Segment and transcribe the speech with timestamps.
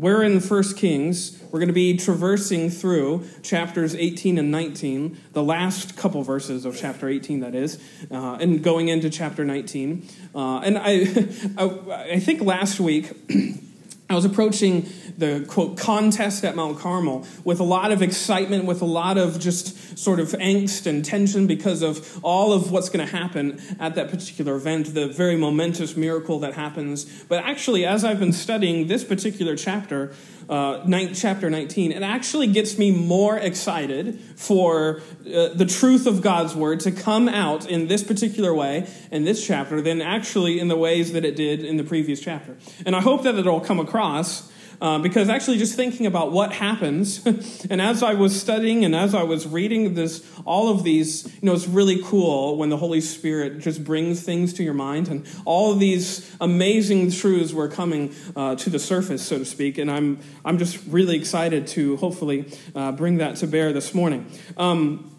[0.00, 1.38] we're in First Kings.
[1.50, 6.74] We're going to be traversing through chapters 18 and 19, the last couple verses of
[6.74, 7.78] chapter 18, that is,
[8.10, 10.08] uh, and going into chapter 19.
[10.34, 10.92] Uh, and I,
[11.58, 13.12] I, I think last week,
[14.10, 14.88] I was approaching
[15.18, 19.38] the quote contest at Mount Carmel with a lot of excitement, with a lot of
[19.38, 23.94] just sort of angst and tension because of all of what's going to happen at
[23.94, 27.04] that particular event, the very momentous miracle that happens.
[27.28, 30.12] But actually, as I've been studying this particular chapter,
[30.50, 36.56] uh, chapter 19, it actually gets me more excited for uh, the truth of God's
[36.56, 40.76] word to come out in this particular way in this chapter than actually in the
[40.76, 42.56] ways that it did in the previous chapter.
[42.84, 44.49] And I hope that it'll come across
[44.80, 47.24] uh, because actually, just thinking about what happens,
[47.70, 51.46] and as I was studying and as I was reading this, all of these, you
[51.46, 55.26] know, it's really cool when the Holy Spirit just brings things to your mind, and
[55.44, 59.76] all of these amazing truths were coming uh, to the surface, so to speak.
[59.76, 64.26] And I'm, I'm just really excited to hopefully uh, bring that to bear this morning.
[64.56, 65.14] Um,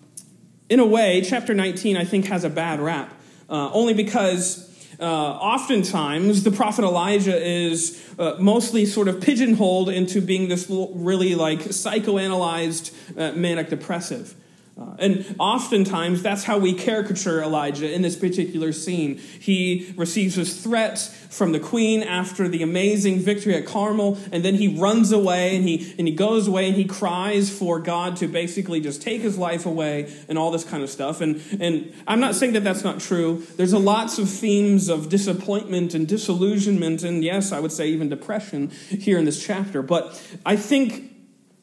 [0.69, 3.14] in a way, chapter 19, I think, has a bad rap,
[3.47, 4.70] uh, only because
[5.02, 11.33] uh, oftentimes the prophet Elijah is uh, mostly sort of pigeonholed into being this really
[11.33, 14.35] like psychoanalyzed uh, manic depressive.
[14.80, 19.17] Uh, and oftentimes, that's how we caricature Elijah in this particular scene.
[19.17, 24.55] He receives his threats from the queen after the amazing victory at Carmel, and then
[24.55, 28.27] he runs away and he, and he goes away and he cries for God to
[28.27, 31.19] basically just take his life away and all this kind of stuff.
[31.19, 33.45] And, and I'm not saying that that's not true.
[33.58, 38.08] There's a lots of themes of disappointment and disillusionment, and yes, I would say even
[38.08, 39.81] depression here in this chapter.
[39.81, 41.11] But I think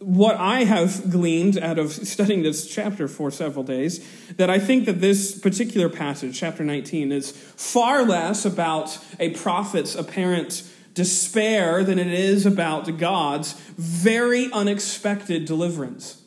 [0.01, 4.85] what I have gleaned out of studying this chapter for several days, that I think
[4.87, 10.63] that this particular passage, chapter 19, is far less about a prophet's apparent
[10.95, 16.23] despair than it is about God's very unexpected deliverance.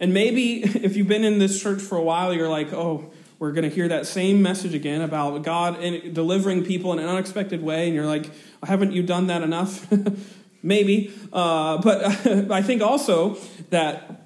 [0.00, 3.52] And maybe if you've been in this church for a while, you're like, oh, we're
[3.52, 5.80] going to hear that same message again about God
[6.12, 7.86] delivering people in an unexpected way.
[7.86, 8.30] And you're like,
[8.62, 9.86] haven't you done that enough?
[10.62, 11.12] maybe.
[11.32, 12.04] Uh, but
[12.50, 13.36] I think also
[13.70, 14.22] that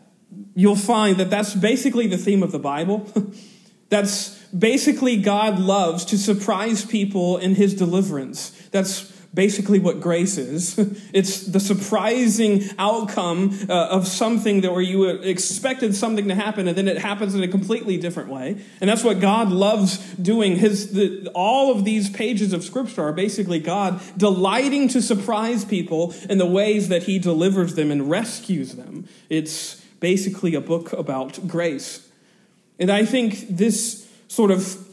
[0.55, 3.11] you'll find that that's basically the theme of the Bible.
[3.89, 8.51] that's basically God loves to surprise people in his deliverance.
[8.71, 10.77] That's basically what grace is.
[11.13, 16.77] It's the surprising outcome uh, of something that where you expected something to happen and
[16.77, 18.63] then it happens in a completely different way.
[18.81, 20.57] And that's what God loves doing.
[20.57, 26.15] His the, all of these pages of scripture are basically God delighting to surprise people
[26.29, 29.09] in the ways that he delivers them and rescues them.
[29.31, 32.09] It's basically a book about grace.
[32.79, 34.86] And I think this sort of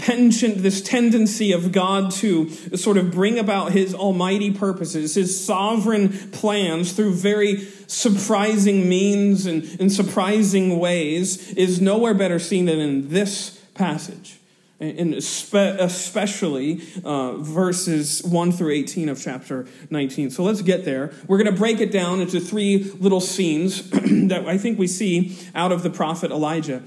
[0.00, 6.30] penchant, this tendency of God to sort of bring about his almighty purposes, his sovereign
[6.30, 13.10] plans through very surprising means and, and surprising ways is nowhere better seen than in
[13.10, 14.38] this passage.
[14.80, 20.30] And especially uh, verses 1 through 18 of chapter 19.
[20.30, 21.12] So let's get there.
[21.26, 25.36] We're going to break it down into three little scenes that I think we see
[25.54, 26.82] out of the prophet Elijah.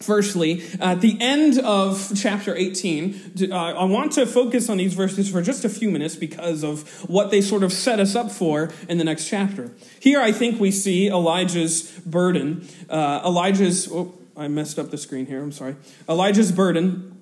[0.00, 5.30] Firstly, at the end of chapter 18, uh, I want to focus on these verses
[5.30, 8.70] for just a few minutes because of what they sort of set us up for
[8.88, 9.70] in the next chapter.
[10.00, 12.68] Here, I think we see Elijah's burden.
[12.90, 15.76] Uh, Elijah's, oh, I messed up the screen here, I'm sorry.
[16.08, 17.13] Elijah's burden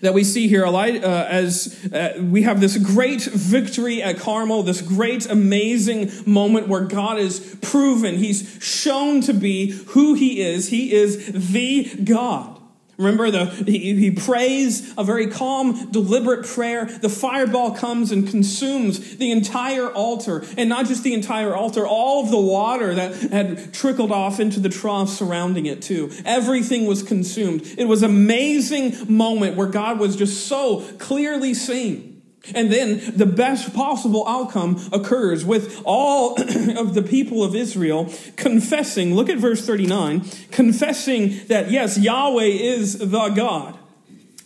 [0.00, 4.82] that we see here uh, as uh, we have this great victory at Carmel, this
[4.82, 10.68] great, amazing moment where God is proven, He's shown to be who He is.
[10.68, 12.57] He is the God.
[12.98, 16.84] Remember, the, he, he prays a very calm, deliberate prayer.
[16.84, 20.44] The fireball comes and consumes the entire altar.
[20.56, 24.58] And not just the entire altar, all of the water that had trickled off into
[24.58, 26.10] the trough surrounding it, too.
[26.24, 27.62] Everything was consumed.
[27.78, 32.17] It was amazing moment where God was just so clearly seen.
[32.54, 36.32] And then the best possible outcome occurs with all
[36.78, 42.98] of the people of Israel confessing, look at verse 39, confessing that yes, Yahweh is
[42.98, 43.78] the God.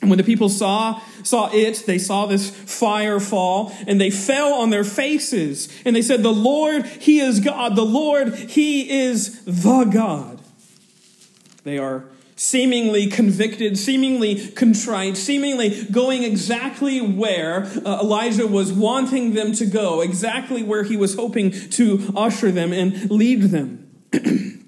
[0.01, 4.53] And when the people saw, saw it, they saw this fire fall, and they fell
[4.55, 7.77] on their faces, and they said, The Lord, He is God.
[7.77, 10.41] The Lord, He is the God.
[11.63, 12.05] They are
[12.43, 20.01] seemingly convicted, seemingly contrite, seemingly going exactly where uh, Elijah was wanting them to go,
[20.01, 23.89] exactly where he was hoping to usher them and lead them.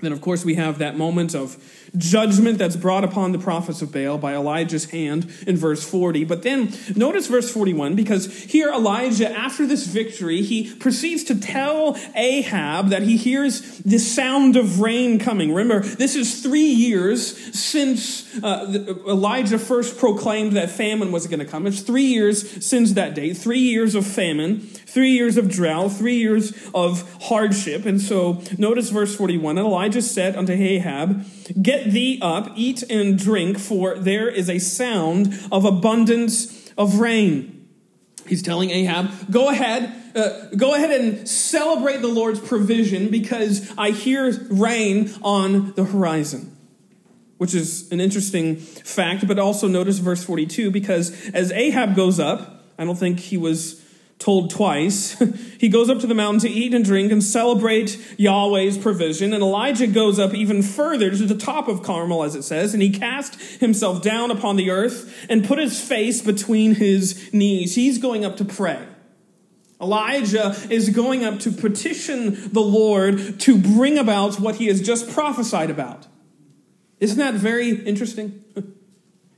[0.00, 1.56] Then, of course, we have that moment of
[1.96, 6.24] judgment that's brought upon the prophets of Baal by Elijah's hand in verse 40.
[6.24, 11.96] But then notice verse 41 because here Elijah, after this victory, he proceeds to tell
[12.14, 15.52] Ahab that he hears the sound of rain coming.
[15.52, 21.44] Remember, this is three years since uh, Elijah first proclaimed that famine was going to
[21.44, 21.66] come.
[21.66, 26.16] It's three years since that date, three years of famine, three years of drought, three
[26.16, 27.84] years of hardship.
[27.84, 31.24] And so notice verse 41 And Elijah said unto Ahab,
[31.60, 37.54] Get thee up, eat and drink, for there is a sound of abundance of rain.
[38.26, 43.90] He's telling Ahab, go ahead, uh, go ahead and celebrate the Lord's provision because I
[43.90, 46.54] hear rain on the horizon.
[47.38, 52.64] Which is an interesting fact, but also notice verse 42 because as Ahab goes up,
[52.76, 53.80] I don't think he was
[54.18, 55.16] told twice.
[55.58, 59.32] he goes up to the mountain to eat and drink and celebrate Yahweh's provision.
[59.32, 62.82] And Elijah goes up even further to the top of Carmel, as it says, and
[62.82, 67.74] he cast himself down upon the earth and put his face between his knees.
[67.74, 68.84] He's going up to pray.
[69.80, 75.08] Elijah is going up to petition the Lord to bring about what he has just
[75.10, 76.08] prophesied about.
[76.98, 78.42] Isn't that very interesting?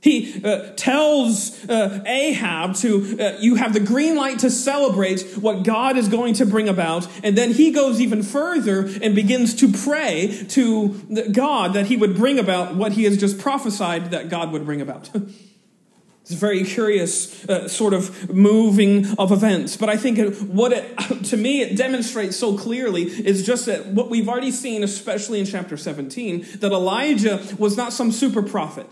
[0.01, 5.63] He uh, tells uh, Ahab to, uh, you have the green light to celebrate what
[5.63, 7.07] God is going to bring about.
[7.23, 10.89] And then he goes even further and begins to pray to
[11.31, 14.81] God that he would bring about what he has just prophesied that God would bring
[14.81, 15.11] about.
[16.23, 19.77] it's a very curious uh, sort of moving of events.
[19.77, 24.09] But I think what it, to me, it demonstrates so clearly is just that what
[24.09, 28.87] we've already seen, especially in chapter 17, that Elijah was not some super prophet.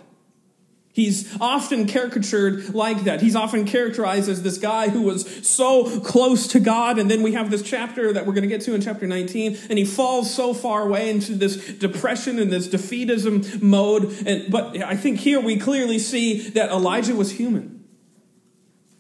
[1.00, 3.22] He's often caricatured like that.
[3.22, 7.00] He's often characterized as this guy who was so close to God.
[7.00, 9.58] And then we have this chapter that we're going to get to in chapter 19.
[9.70, 14.12] And he falls so far away into this depression and this defeatism mode.
[14.28, 17.79] And, but I think here we clearly see that Elijah was human.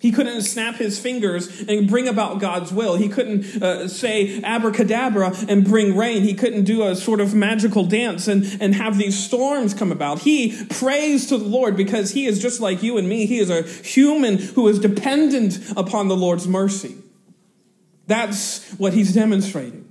[0.01, 2.96] He couldn't snap his fingers and bring about God's will.
[2.96, 6.24] He couldn't uh, say abracadabra and bring rain.
[6.24, 10.19] He couldn't do a sort of magical dance and, and have these storms come about.
[10.19, 13.25] He prays to the Lord because he is just like you and me.
[13.25, 16.96] He is a human who is dependent upon the Lord's mercy.
[18.07, 19.88] That's what he's demonstrating.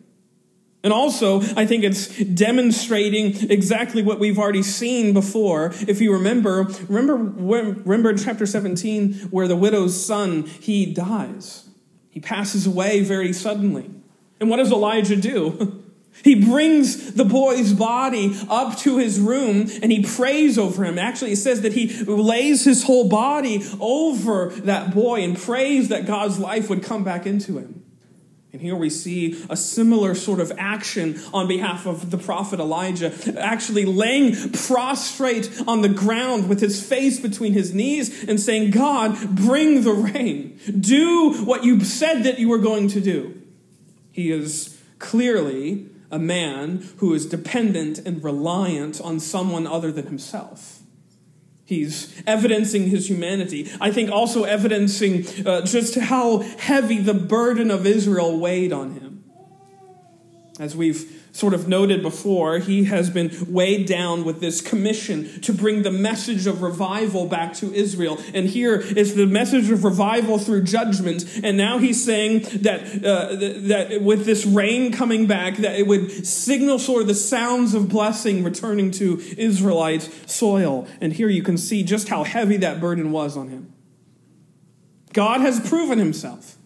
[0.84, 5.72] And also, I think it's demonstrating exactly what we've already seen before.
[5.88, 11.68] If you remember, remember, remember in chapter 17 where the widow's son, he dies.
[12.10, 13.90] He passes away very suddenly.
[14.40, 15.84] And what does Elijah do?
[16.24, 20.98] He brings the boy's body up to his room and he prays over him.
[20.98, 26.06] Actually, it says that he lays his whole body over that boy and prays that
[26.06, 27.84] God's life would come back into him.
[28.50, 33.12] And here we see a similar sort of action on behalf of the prophet Elijah,
[33.38, 39.36] actually laying prostrate on the ground with his face between his knees and saying, God,
[39.36, 40.58] bring the rain.
[40.80, 43.38] Do what you said that you were going to do.
[44.12, 50.77] He is clearly a man who is dependent and reliant on someone other than himself.
[51.68, 53.70] He's evidencing his humanity.
[53.78, 59.24] I think also evidencing uh, just how heavy the burden of Israel weighed on him.
[60.58, 65.52] As we've sort of noted before, he has been weighed down with this commission to
[65.52, 68.18] bring the message of revival back to Israel.
[68.34, 71.24] And here is the message of revival through judgment.
[71.42, 73.36] And now he's saying that, uh,
[73.68, 77.88] that with this rain coming back, that it would signal sort of the sounds of
[77.88, 80.86] blessing returning to Israelite soil.
[81.00, 83.72] And here you can see just how heavy that burden was on him.
[85.12, 86.57] God has proven himself.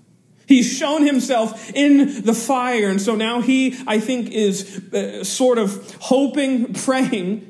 [0.46, 2.88] He's shown himself in the fire.
[2.88, 7.48] And so now he, I think, is uh, sort of hoping, praying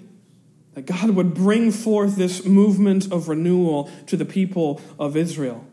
[0.74, 5.66] that God would bring forth this movement of renewal to the people of Israel.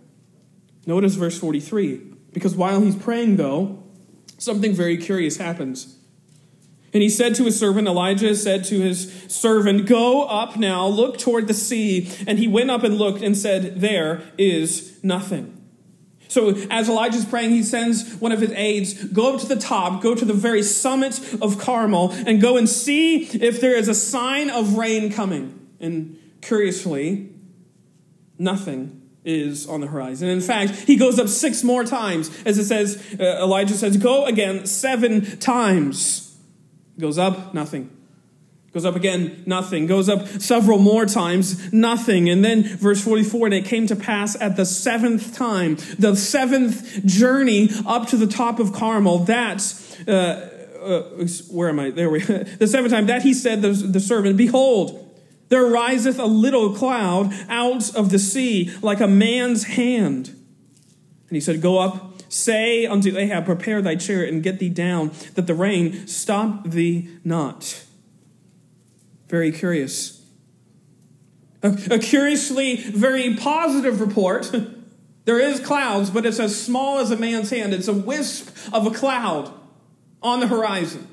[0.86, 2.02] Notice verse 43.
[2.34, 3.84] Because while he's praying, though,
[4.38, 5.96] something very curious happens.
[6.94, 11.20] And he said to his servant, Elijah said to his servant, Go up now, look
[11.20, 12.12] toward the sea.
[12.28, 15.59] And he went up and looked and said, There is nothing.
[16.30, 20.02] So as Elijah's praying, he sends one of his aides, go up to the top,
[20.02, 23.96] go to the very summit of Carmel, and go and see if there is a
[23.96, 25.68] sign of rain coming.
[25.80, 27.32] And curiously,
[28.38, 30.30] nothing is on the horizon.
[30.30, 32.30] In fact, he goes up six more times.
[32.46, 36.38] As it says, uh, Elijah says, go again seven times.
[37.00, 37.90] Goes up, nothing.
[38.74, 39.88] Goes up again, nothing.
[39.88, 42.30] Goes up several more times, nothing.
[42.30, 47.04] And then verse 44, and it came to pass at the seventh time, the seventh
[47.06, 49.64] journey up to the top of Carmel, that
[50.08, 51.02] uh, uh,
[51.50, 51.90] where am I?
[51.90, 55.06] There we The seventh time that he said, the, the servant, Behold,
[55.50, 60.30] there riseth a little cloud out of the sea like a man's hand.
[60.30, 65.12] And he said, Go up, say unto Ahab, Prepare thy chariot and get thee down,
[65.34, 67.84] that the rain stop thee not.
[69.30, 70.22] Very curious.
[71.62, 74.52] A, a curiously very positive report.
[75.26, 77.74] there is clouds, but it's as small as a man's hand.
[77.74, 79.54] It's a wisp of a cloud
[80.22, 81.08] on the horizon.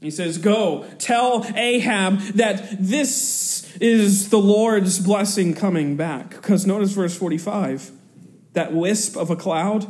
[0.00, 6.30] He says, Go, tell Ahab that this is the Lord's blessing coming back.
[6.30, 7.90] Because notice verse 45
[8.52, 9.86] that wisp of a cloud,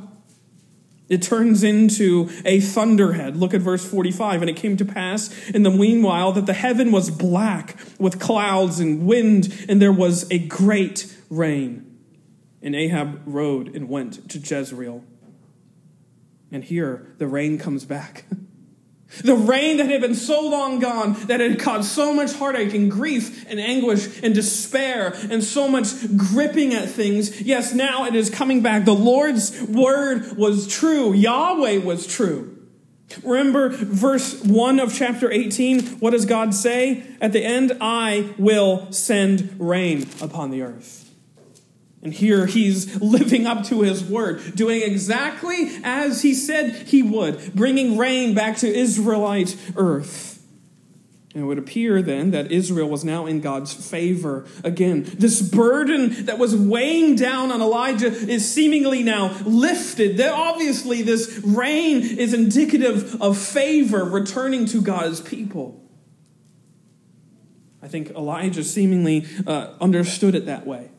[1.09, 3.37] it turns into a thunderhead.
[3.37, 4.43] Look at verse 45.
[4.43, 8.81] And it came to pass in the meanwhile that the heaven was black with clouds
[8.81, 11.83] and wind, and there was a great rain.
[12.61, 15.05] And Ahab rode and went to Jezreel.
[16.51, 18.25] And here the rain comes back.
[19.23, 22.91] The rain that had been so long gone, that had caused so much heartache and
[22.91, 25.87] grief and anguish and despair and so much
[26.17, 27.41] gripping at things.
[27.41, 28.85] Yes, now it is coming back.
[28.85, 31.13] The Lord's word was true.
[31.15, 32.53] Yahweh was true.
[33.23, 36.01] Remember verse 1 of chapter 18?
[36.01, 37.05] What does God say?
[37.21, 41.15] At the end, I will send rain upon the earth.
[42.07, 47.53] And here he's living up to his word, doing exactly as he said he would,
[47.53, 50.41] bringing rain back to Israelite earth.
[51.35, 55.03] And it would appear then that Israel was now in God's favor again.
[55.19, 60.19] This burden that was weighing down on Elijah is seemingly now lifted.
[60.19, 65.83] That Obviously, this rain is indicative of favor returning to God's people.
[67.83, 70.93] I think Elijah seemingly uh, understood it that way.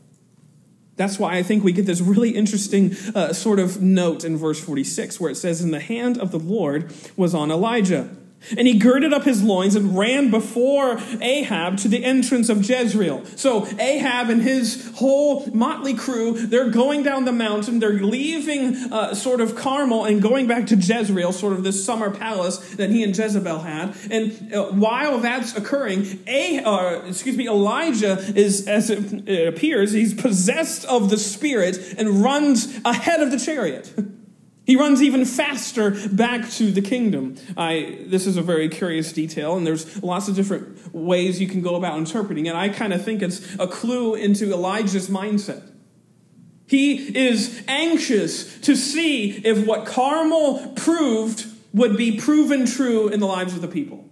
[0.97, 4.59] That's why I think we get this really interesting uh, sort of note in verse
[4.59, 8.09] 46 where it says, And the hand of the Lord was on Elijah.
[8.55, 13.25] And he girded up his loins and ran before Ahab to the entrance of Jezreel.
[13.35, 17.79] So Ahab and his whole motley crew, they're going down the mountain.
[17.79, 22.09] They're leaving uh, sort of Carmel and going back to Jezreel, sort of this summer
[22.09, 23.95] palace that he and Jezebel had.
[24.09, 30.13] And uh, while that's occurring, uh, excuse me, Elijah is, as it, it appears, he's
[30.13, 33.93] possessed of the Spirit and runs ahead of the chariot.
[34.67, 37.37] He runs even faster back to the kingdom.
[37.55, 41.61] I, this is a very curious detail, and there's lots of different ways you can
[41.61, 42.53] go about interpreting it.
[42.53, 45.71] I kind of think it's a clue into Elijah's mindset.
[46.67, 53.25] He is anxious to see if what Carmel proved would be proven true in the
[53.25, 54.03] lives of the people.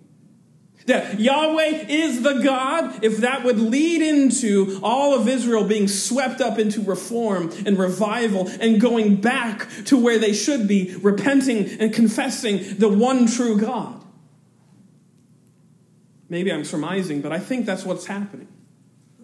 [0.86, 6.42] That Yahweh is the God, if that would lead into all of Israel being swept
[6.42, 11.92] up into reform and revival and going back to where they should be, repenting and
[11.92, 14.04] confessing the one true God.
[16.30, 18.48] Maybe I'm surmising, but I think that's what's happening.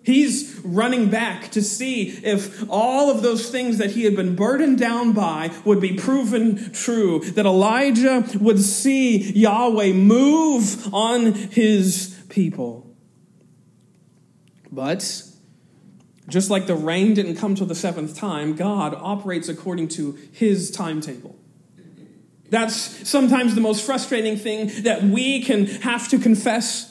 [0.03, 4.79] He's running back to see if all of those things that he had been burdened
[4.79, 7.19] down by would be proven true.
[7.19, 12.87] That Elijah would see Yahweh move on his people.
[14.71, 15.23] But
[16.27, 20.71] just like the rain didn't come till the seventh time, God operates according to his
[20.71, 21.35] timetable.
[22.49, 26.90] That's sometimes the most frustrating thing that we can have to confess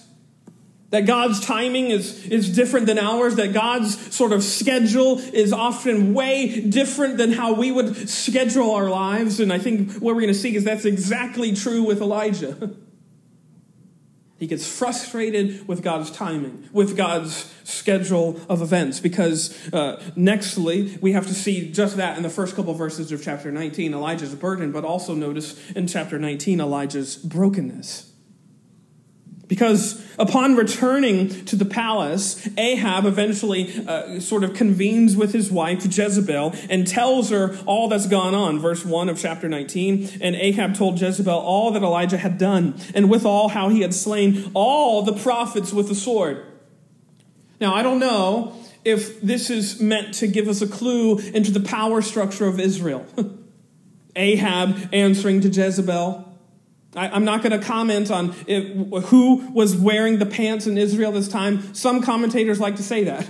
[0.90, 6.14] that God's timing is, is different than ours, that God's sort of schedule is often
[6.14, 9.38] way different than how we would schedule our lives.
[9.38, 12.74] And I think what we're going to see is that's exactly true with Elijah.
[14.40, 21.12] He gets frustrated with God's timing, with God's schedule of events, because uh, nextly, we
[21.12, 24.34] have to see just that in the first couple of verses of chapter 19 Elijah's
[24.34, 28.09] burden, but also notice in chapter 19 Elijah's brokenness.
[29.50, 35.84] Because upon returning to the palace, Ahab eventually uh, sort of convenes with his wife
[35.84, 38.60] Jezebel and tells her all that's gone on.
[38.60, 40.20] Verse 1 of chapter 19.
[40.20, 44.52] And Ahab told Jezebel all that Elijah had done, and withal how he had slain
[44.54, 46.46] all the prophets with the sword.
[47.60, 48.54] Now, I don't know
[48.84, 53.04] if this is meant to give us a clue into the power structure of Israel.
[54.14, 56.29] Ahab answering to Jezebel.
[56.94, 61.12] I, am not going to comment on if, who was wearing the pants in Israel
[61.12, 61.74] this time.
[61.74, 63.26] Some commentators like to say that.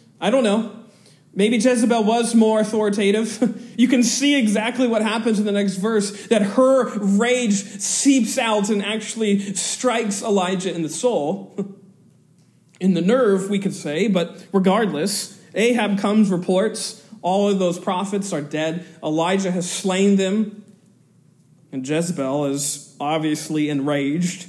[0.20, 0.78] I don't know.
[1.34, 3.72] Maybe Jezebel was more authoritative.
[3.78, 8.68] you can see exactly what happens in the next verse that her rage seeps out
[8.68, 11.56] and actually strikes Elijah in the soul.
[12.80, 18.32] in the nerve, we could say, but regardless, Ahab comes, reports all of those prophets
[18.32, 18.84] are dead.
[19.02, 20.64] Elijah has slain them.
[21.70, 24.48] And Jezebel is obviously enraged.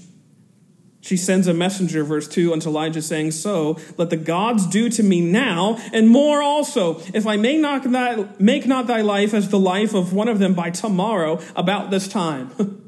[1.01, 5.03] She sends a messenger, verse 2, unto Elijah, saying, So let the gods do to
[5.03, 9.49] me now, and more also, if I may not thy, make not thy life as
[9.49, 12.51] the life of one of them by tomorrow about this time.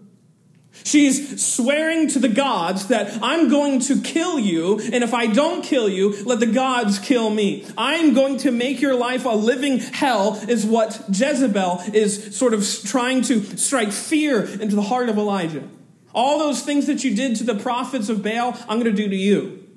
[0.84, 5.64] She's swearing to the gods that I'm going to kill you, and if I don't
[5.64, 7.66] kill you, let the gods kill me.
[7.78, 12.64] I'm going to make your life a living hell, is what Jezebel is sort of
[12.84, 15.68] trying to strike fear into the heart of Elijah.
[16.14, 19.10] All those things that you did to the prophets of Baal, I'm going to do
[19.10, 19.68] to you.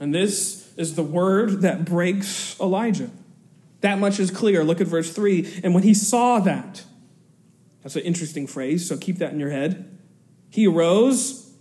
[0.00, 3.10] And this is the word that breaks Elijah.
[3.80, 4.64] That much is clear.
[4.64, 5.60] Look at verse 3.
[5.64, 6.84] And when he saw that,
[7.86, 9.96] that's an interesting phrase, so keep that in your head.
[10.50, 11.52] He arose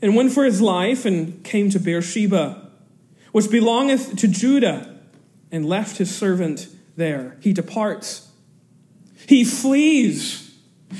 [0.00, 2.70] and went for his life and came to Beersheba,
[3.32, 4.98] which belongeth to Judah,
[5.50, 7.36] and left his servant there.
[7.40, 8.30] He departs.
[9.26, 10.41] He flees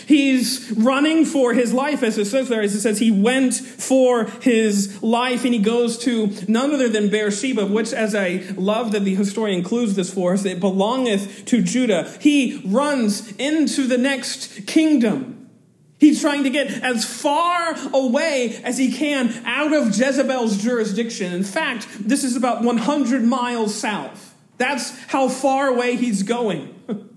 [0.07, 4.25] He's running for his life, as it says there, as it says, he went for
[4.41, 9.05] his life, and he goes to none other than Beersheba, which, as I love that
[9.05, 12.11] the historian includes this for us, it belongeth to Judah.
[12.21, 15.51] He runs into the next kingdom.
[15.99, 21.33] He's trying to get as far away as he can out of Jezebel's jurisdiction.
[21.33, 24.35] In fact, this is about 100 miles south.
[24.59, 26.75] That's how far away he's going.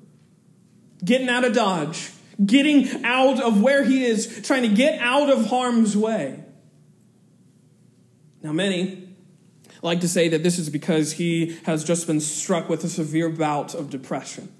[1.03, 2.11] Getting out of Dodge
[2.43, 6.43] getting out of where he is, trying to get out of harm's way.
[8.41, 9.05] Now, many
[9.85, 13.29] like to say that this is because he has just been struck with a severe
[13.29, 14.51] bout of depression.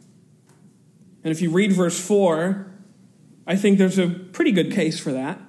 [1.24, 2.72] And if you read verse 4,
[3.48, 5.42] I think there's a pretty good case for that.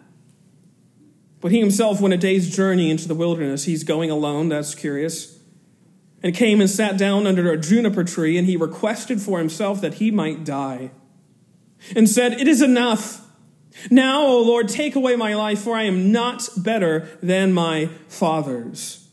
[1.40, 3.64] But he himself went a day's journey into the wilderness.
[3.64, 5.38] He's going alone, that's curious.
[6.22, 9.94] And came and sat down under a juniper tree, and he requested for himself that
[9.94, 10.90] he might die
[11.94, 13.22] and said, It is enough.
[13.90, 19.08] Now, O Lord, take away my life, for I am not better than my fathers.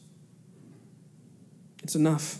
[1.84, 2.40] It's enough.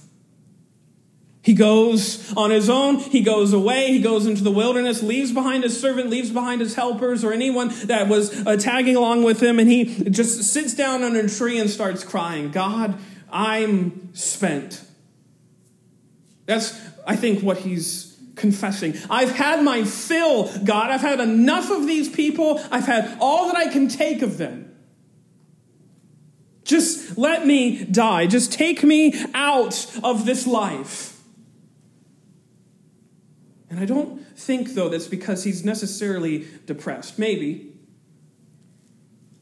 [1.44, 3.00] He goes on his own.
[3.00, 3.88] He goes away.
[3.88, 7.70] He goes into the wilderness, leaves behind his servant, leaves behind his helpers or anyone
[7.84, 9.60] that was uh, tagging along with him.
[9.60, 12.98] And he just sits down under a tree and starts crying, God,
[13.30, 14.86] I'm spent.
[16.46, 18.96] That's, I think, what he's confessing.
[19.10, 20.90] I've had my fill, God.
[20.90, 22.62] I've had enough of these people.
[22.72, 24.76] I've had all that I can take of them.
[26.64, 28.28] Just let me die.
[28.28, 31.22] Just take me out of this life.
[33.70, 37.20] And I don't think, though, that's because he's necessarily depressed.
[37.20, 37.74] Maybe.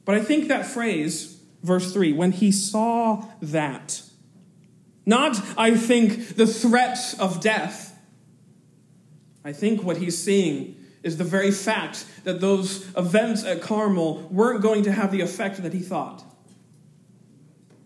[0.03, 4.01] But I think that phrase, verse 3, when he saw that,
[5.05, 7.90] not, I think, the threat of death,
[9.43, 14.61] I think what he's seeing is the very fact that those events at Carmel weren't
[14.61, 16.23] going to have the effect that he thought.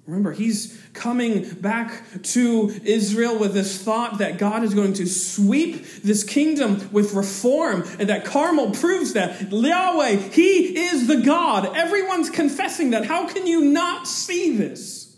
[0.05, 5.83] Remember, he's coming back to Israel with this thought that God is going to sweep
[6.03, 9.51] this kingdom with reform, and that Carmel proves that.
[9.51, 11.75] Yahweh, He is the God.
[11.75, 13.05] Everyone's confessing that.
[13.05, 15.17] How can you not see this?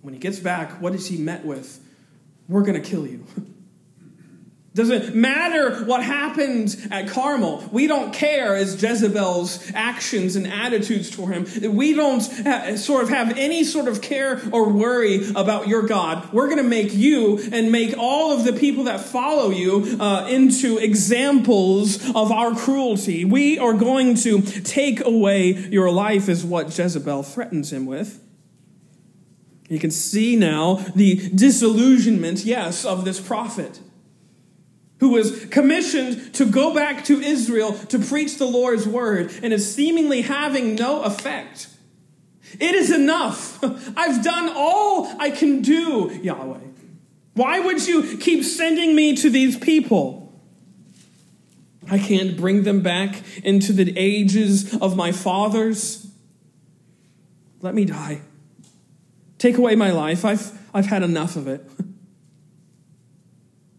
[0.00, 1.80] When he gets back, what is he met with?
[2.48, 3.26] We're going to kill you.
[4.74, 7.68] Doesn't matter what happened at Carmel.
[7.70, 11.74] We don't care as Jezebel's actions and attitudes toward him.
[11.76, 16.32] We don't ha- sort of have any sort of care or worry about your God.
[16.32, 20.26] We're going to make you and make all of the people that follow you uh,
[20.30, 23.26] into examples of our cruelty.
[23.26, 28.24] We are going to take away your life, is what Jezebel threatens him with.
[29.68, 33.78] You can see now the disillusionment, yes, of this prophet
[35.02, 39.74] who was commissioned to go back to Israel to preach the Lord's word and is
[39.74, 41.66] seemingly having no effect.
[42.60, 43.58] It is enough.
[43.96, 46.60] I've done all I can do, Yahweh.
[47.34, 50.32] Why would you keep sending me to these people?
[51.90, 56.06] I can't bring them back into the ages of my fathers.
[57.60, 58.20] Let me die.
[59.38, 60.24] Take away my life.
[60.24, 61.68] I've, I've had enough of it.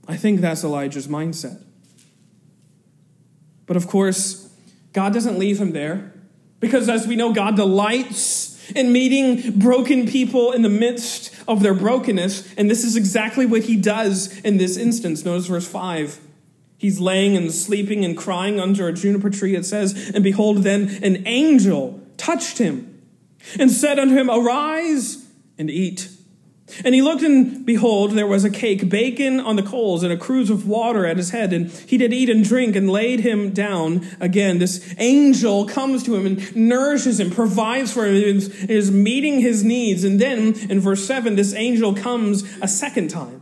[0.08, 1.64] I think that's Elijah's mindset.
[3.66, 4.50] But of course,
[4.92, 6.14] God doesn't leave him there
[6.60, 11.74] because, as we know, God delights in meeting broken people in the midst of their
[11.74, 12.54] brokenness.
[12.56, 15.26] And this is exactly what he does in this instance.
[15.26, 16.20] Notice verse 5.
[16.78, 20.90] He's laying and sleeping and crying under a juniper tree, it says, And behold, then
[21.02, 23.02] an angel touched him
[23.58, 25.26] and said unto him, Arise
[25.58, 26.10] and eat.
[26.84, 30.18] And he looked, and behold, there was a cake, bacon on the coals, and a
[30.18, 31.54] cruse of water at his head.
[31.54, 34.60] And he did eat and drink, and laid him down again.
[34.60, 40.04] This angel comes to him and nourishes him, provides for him, is, meeting his needs.
[40.04, 43.42] And then in verse 7, this angel comes a second time.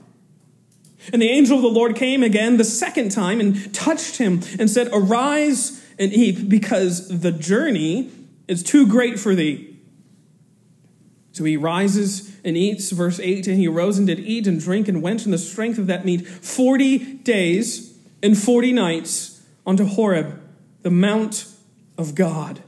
[1.12, 4.70] And the angel of the Lord came again the second time and touched him and
[4.70, 8.12] said, Arise and eat, because the journey
[8.48, 9.71] is too great for thee.
[11.34, 14.88] So he rises and eats, verse 8, and he arose and did eat and drink
[14.88, 20.40] and went in the strength of that meat 40 days and 40 nights unto Horeb,
[20.82, 21.46] the mount
[21.98, 22.62] of God.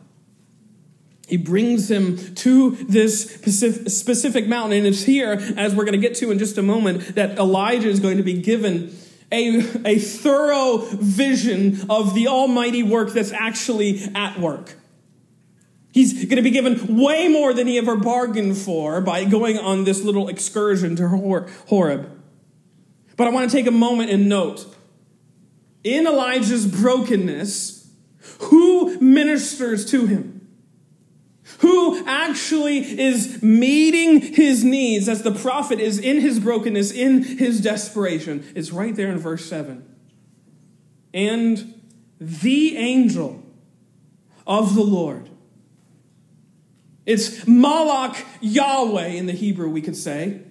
[1.28, 6.16] He brings him to this specific mountain, and it's here, as we're going to get
[6.18, 8.96] to in just a moment, that Elijah is going to be given
[9.32, 14.76] a, a thorough vision of the almighty work that's actually at work.
[15.94, 19.84] He's going to be given way more than he ever bargained for by going on
[19.84, 22.10] this little excursion to Horeb.
[23.16, 24.66] But I want to take a moment and note
[25.84, 27.92] in Elijah's brokenness,
[28.40, 30.48] who ministers to him?
[31.60, 37.62] Who actually is meeting his needs as the prophet is in his brokenness, in his
[37.62, 38.52] desperation?
[38.56, 39.88] It's right there in verse 7.
[41.14, 41.80] And
[42.20, 43.44] the angel
[44.48, 45.30] of the Lord
[47.06, 50.42] it's Malach Yahweh in the Hebrew, we could say,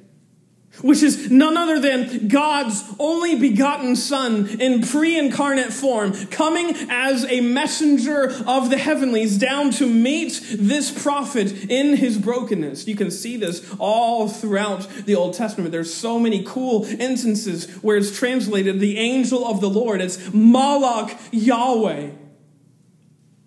[0.80, 7.26] which is none other than God's only begotten Son in pre incarnate form, coming as
[7.26, 12.86] a messenger of the heavenlies down to meet this prophet in his brokenness.
[12.86, 15.72] You can see this all throughout the Old Testament.
[15.72, 20.00] There's so many cool instances where it's translated the angel of the Lord.
[20.00, 22.10] It's Malach Yahweh.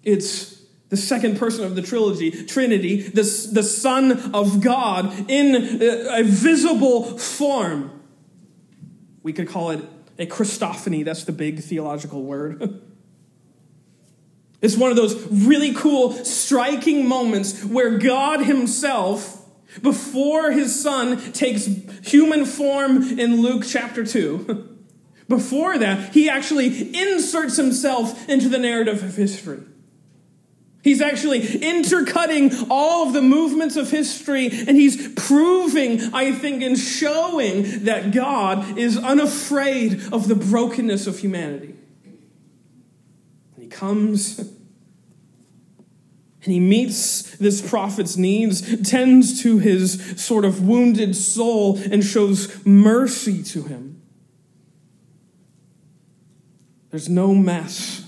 [0.04, 0.56] It's
[0.90, 7.18] the second person of the trilogy, Trinity, the, the Son of God in a visible
[7.18, 8.04] form.
[9.24, 9.84] We could call it
[10.20, 11.04] a Christophany.
[11.04, 12.82] That's the big theological word.
[14.62, 19.44] it's one of those really cool, striking moments where God Himself,
[19.82, 21.66] before His Son takes
[22.04, 24.78] human form in Luke chapter 2,
[25.28, 29.64] before that, He actually inserts Himself into the narrative of history.
[30.86, 36.78] He's actually intercutting all of the movements of history, and he's proving, I think, and
[36.78, 41.74] showing that God is unafraid of the brokenness of humanity.
[43.56, 44.54] And he comes and
[46.54, 53.42] he meets this prophet's needs, tends to his sort of wounded soul, and shows mercy
[53.42, 54.04] to him.
[56.92, 58.06] There's no mess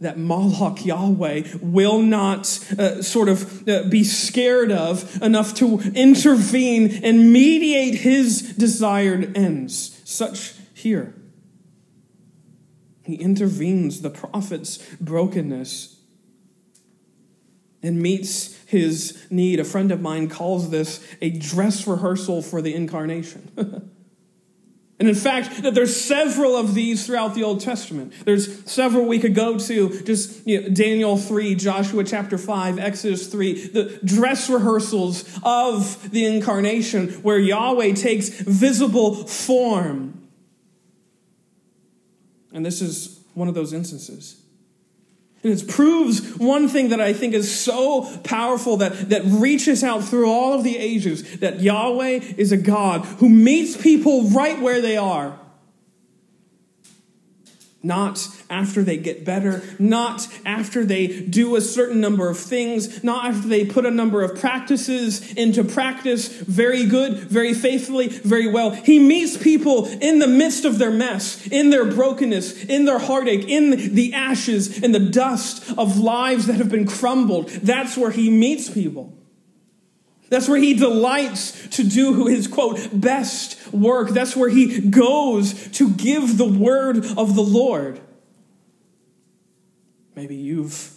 [0.00, 2.46] that Malach Yahweh will not
[2.78, 10.00] uh, sort of uh, be scared of enough to intervene and mediate his desired ends.
[10.04, 11.14] Such here.
[13.02, 15.96] He intervenes the prophet's brokenness
[17.82, 19.58] and meets his need.
[19.58, 23.90] A friend of mine calls this a dress rehearsal for the incarnation.
[24.98, 28.12] And in fact, that there's several of these throughout the Old Testament.
[28.24, 33.28] There's several we could go to, just you know, Daniel 3, Joshua chapter 5, Exodus
[33.28, 40.28] 3, the dress rehearsals of the incarnation where Yahweh takes visible form.
[42.52, 44.37] And this is one of those instances.
[45.44, 50.02] And it proves one thing that I think is so powerful that, that reaches out
[50.04, 54.80] through all of the ages that Yahweh is a God who meets people right where
[54.80, 55.38] they are
[57.88, 63.24] not after they get better, not after they do a certain number of things, not
[63.24, 68.70] after they put a number of practices into practice very good, very faithfully, very well.
[68.70, 73.48] He meets people in the midst of their mess, in their brokenness, in their heartache,
[73.48, 77.48] in the ashes, in the dust of lives that have been crumbled.
[77.48, 79.17] That's where he meets people.
[80.30, 84.10] That's where he delights to do his quote best work.
[84.10, 88.00] That's where he goes to give the word of the Lord.
[90.14, 90.94] Maybe you've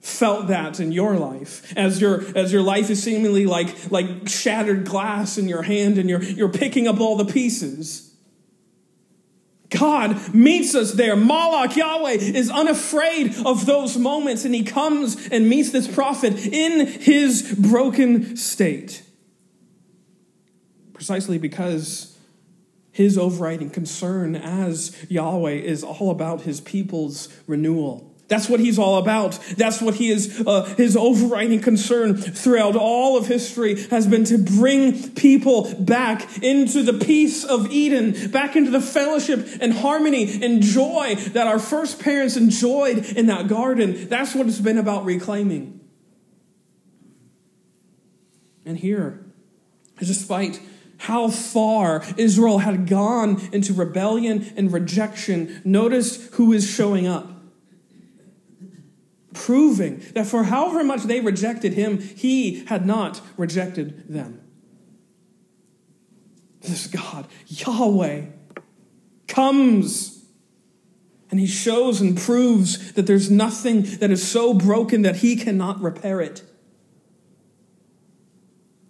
[0.00, 4.84] felt that in your life as your as your life is seemingly like like shattered
[4.84, 8.05] glass in your hand and you're you're picking up all the pieces.
[9.70, 11.16] God meets us there.
[11.16, 16.86] Malach Yahweh is unafraid of those moments, and he comes and meets this prophet in
[16.86, 19.02] his broken state.
[20.92, 22.16] Precisely because
[22.92, 28.96] his overriding concern as Yahweh is all about his people's renewal That's what he's all
[28.98, 29.38] about.
[29.56, 34.38] That's what he is, uh, his overriding concern throughout all of history has been to
[34.38, 40.60] bring people back into the peace of Eden, back into the fellowship and harmony and
[40.60, 44.08] joy that our first parents enjoyed in that garden.
[44.08, 45.80] That's what it's been about reclaiming.
[48.64, 49.24] And here,
[50.00, 50.60] despite
[50.98, 57.35] how far Israel had gone into rebellion and rejection, notice who is showing up
[59.36, 64.40] proving that for however much they rejected him, he had not rejected them.
[66.62, 68.22] This God, Yahweh,
[69.28, 70.24] comes
[71.30, 75.80] and he shows and proves that there's nothing that is so broken that he cannot
[75.80, 76.42] repair it.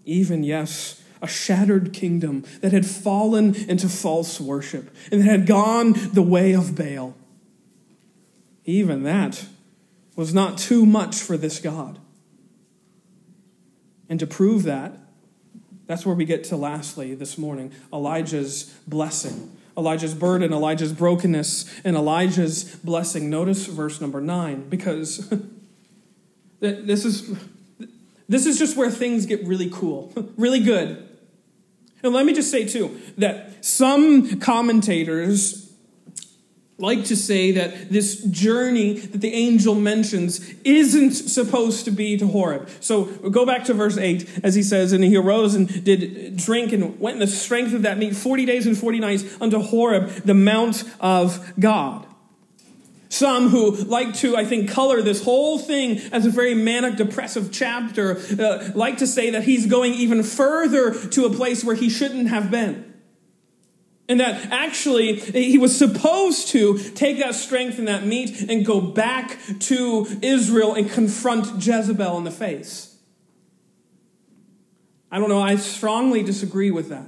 [0.04, 5.94] Even, yes, a shattered kingdom that had fallen into false worship and that had gone
[6.12, 7.14] the way of Baal.
[8.64, 9.46] Even that
[10.16, 11.98] was not too much for this God.
[14.08, 14.98] And to prove that,
[15.86, 19.56] that's where we get to lastly this morning Elijah's blessing.
[19.76, 23.28] Elijah's burden, Elijah's brokenness, and Elijah's blessing.
[23.28, 25.30] Notice verse number nine, because
[26.60, 27.38] this is,
[28.26, 31.06] this is just where things get really cool, really good.
[32.02, 35.65] And let me just say, too, that some commentators
[36.78, 42.26] like to say that this journey that the angel mentions isn't supposed to be to
[42.26, 42.68] Horeb.
[42.80, 46.72] So go back to verse 8 as he says, And he arose and did drink
[46.72, 50.08] and went in the strength of that meat 40 days and 40 nights unto Horeb,
[50.24, 52.06] the mount of God.
[53.08, 57.50] Some who like to, I think, color this whole thing as a very manic, depressive
[57.52, 61.88] chapter uh, like to say that he's going even further to a place where he
[61.88, 62.95] shouldn't have been.
[64.08, 68.80] And that actually he was supposed to take that strength and that meat and go
[68.80, 72.96] back to Israel and confront Jezebel in the face.
[75.10, 77.06] I don't know, I strongly disagree with that.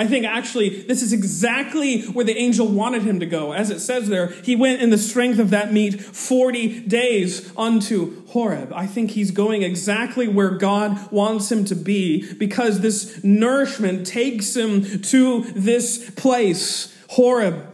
[0.00, 3.52] I think actually this is exactly where the angel wanted him to go.
[3.52, 8.26] As it says there, he went in the strength of that meat 40 days unto
[8.28, 8.72] Horeb.
[8.72, 14.56] I think he's going exactly where God wants him to be because this nourishment takes
[14.56, 17.70] him to this place, Horeb,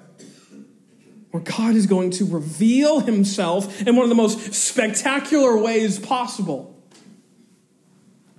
[1.31, 6.76] where God is going to reveal himself in one of the most spectacular ways possible.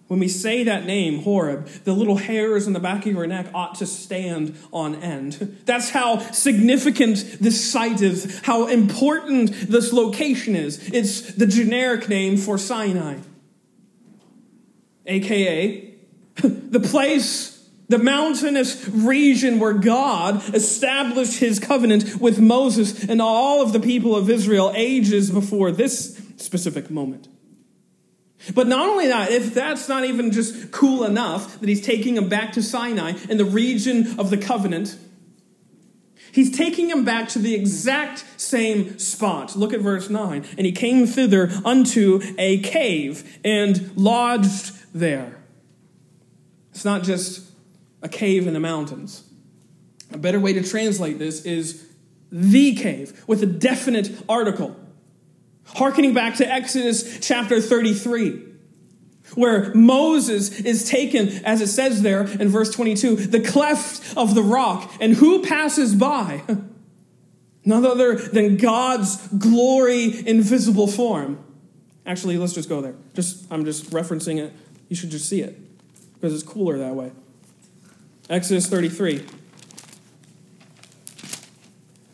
[0.07, 3.47] When we say that name, Horeb, the little hairs on the back of your neck
[3.53, 5.57] ought to stand on end.
[5.65, 10.89] That's how significant this site is, how important this location is.
[10.93, 13.17] It's the generic name for Sinai,
[15.05, 15.93] aka
[16.35, 17.57] the place
[17.89, 24.15] the mountainous region where God established his covenant with Moses and all of the people
[24.15, 27.29] of Israel ages before this specific moment.
[28.53, 32.29] But not only that, if that's not even just cool enough that he's taking him
[32.29, 34.95] back to Sinai in the region of the covenant,
[36.31, 39.55] he's taking him back to the exact same spot.
[39.55, 40.45] Look at verse 9.
[40.57, 45.37] And he came thither unto a cave and lodged there.
[46.71, 47.51] It's not just
[48.03, 49.23] a cave in the mountains.
[50.13, 51.87] A better way to translate this is
[52.31, 54.75] the cave with a definite article.
[55.75, 58.43] Harkening back to Exodus chapter 33,
[59.35, 64.43] where Moses is taken, as it says there in verse 22, the cleft of the
[64.43, 66.41] rock, and who passes by?
[67.65, 71.43] None other than God's glory in visible form.
[72.05, 72.95] Actually, let's just go there.
[73.13, 74.53] Just I'm just referencing it.
[74.87, 75.59] You should just see it
[76.13, 77.11] because it's cooler that way.
[78.29, 79.25] Exodus 33.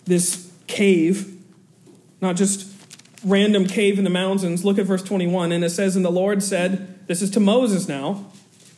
[0.05, 1.39] This cave,
[2.19, 2.72] not just
[3.23, 4.65] random cave in the mountains.
[4.65, 5.51] Look at verse 21.
[5.51, 8.25] And it says, And the Lord said, This is to Moses now,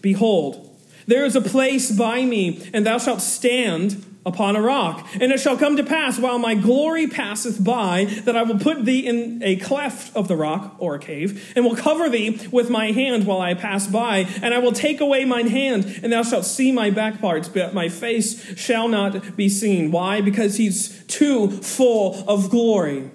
[0.02, 0.70] Behold,
[1.08, 5.08] there is a place by me, and thou shalt stand upon a rock.
[5.14, 8.84] And it shall come to pass while my glory passeth by that I will put
[8.84, 12.70] thee in a cleft of the rock or a cave and will cover thee with
[12.70, 14.28] my hand while I pass by.
[14.42, 17.76] And I will take away mine hand and thou shalt see my back parts, but
[17.76, 19.92] my face shall not be seen.
[19.92, 20.22] Why?
[20.22, 23.12] Because he's too full of glory.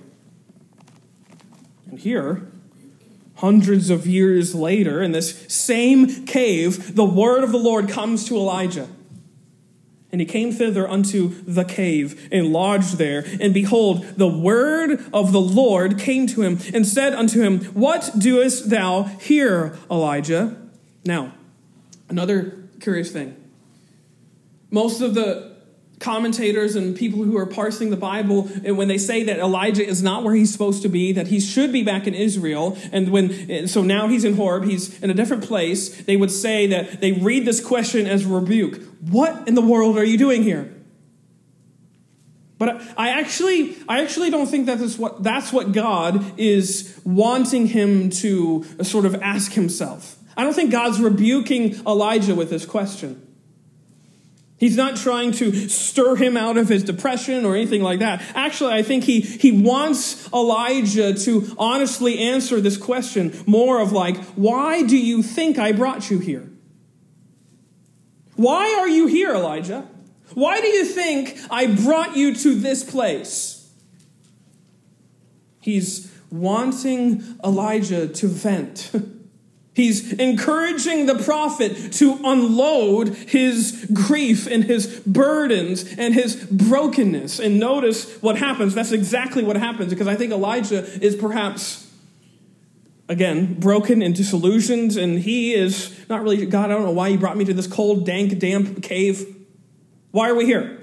[1.90, 2.46] And here,
[3.36, 8.36] hundreds of years later, in this same cave, the word of the Lord comes to
[8.36, 8.88] Elijah.
[10.12, 13.24] And he came thither unto the cave and lodged there.
[13.40, 18.10] And behold, the word of the Lord came to him and said unto him, What
[18.18, 20.56] doest thou here, Elijah?
[21.04, 21.32] Now,
[22.08, 23.36] another curious thing.
[24.70, 25.49] Most of the
[26.00, 30.02] commentators and people who are parsing the Bible, and when they say that Elijah is
[30.02, 33.68] not where he's supposed to be, that he should be back in Israel, and when
[33.68, 37.12] so now he's in Horeb, he's in a different place, they would say that they
[37.12, 38.82] read this question as rebuke.
[39.00, 40.74] What in the world are you doing here?
[42.58, 47.66] But I actually, I actually don't think that is what, that's what God is wanting
[47.66, 50.16] him to sort of ask himself.
[50.36, 53.26] I don't think God's rebuking Elijah with this question.
[54.60, 58.22] He's not trying to stir him out of his depression or anything like that.
[58.34, 64.18] Actually, I think he, he wants Elijah to honestly answer this question more of like,
[64.36, 66.46] why do you think I brought you here?
[68.36, 69.88] Why are you here, Elijah?
[70.34, 73.66] Why do you think I brought you to this place?
[75.62, 78.90] He's wanting Elijah to vent.
[79.80, 87.40] He's encouraging the prophet to unload his grief and his burdens and his brokenness.
[87.40, 88.74] And notice what happens.
[88.74, 91.90] That's exactly what happens because I think Elijah is perhaps,
[93.08, 94.98] again, broken and disillusioned.
[94.98, 97.66] And he is not really, God, I don't know why you brought me to this
[97.66, 99.34] cold, dank, damp cave.
[100.10, 100.78] Why are we here?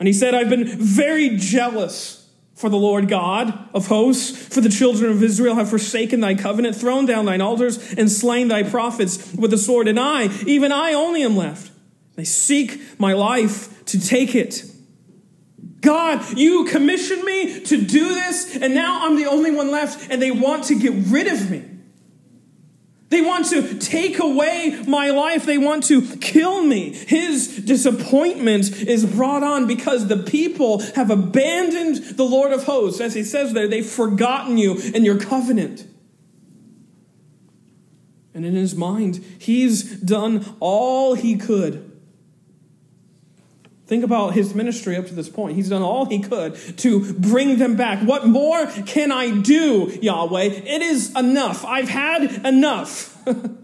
[0.00, 2.21] And he said, I've been very jealous
[2.54, 6.76] for the Lord God of hosts, for the children of Israel have forsaken thy covenant,
[6.76, 9.88] thrown down thine altars, and slain thy prophets with the sword.
[9.88, 11.70] And I, even I only am left.
[12.14, 14.64] They seek my life to take it.
[15.80, 20.22] God, you commissioned me to do this, and now I'm the only one left, and
[20.22, 21.64] they want to get rid of me.
[23.12, 25.44] They want to take away my life.
[25.44, 26.94] They want to kill me.
[26.94, 33.02] His disappointment is brought on because the people have abandoned the Lord of hosts.
[33.02, 35.86] As he says there, they've forgotten you and your covenant.
[38.32, 41.91] And in his mind, he's done all he could
[43.92, 45.54] Think about his ministry up to this point.
[45.54, 48.02] He's done all he could to bring them back.
[48.02, 50.44] What more can I do, Yahweh?
[50.44, 51.62] It is enough.
[51.66, 53.14] I've had enough.
[53.26, 53.60] and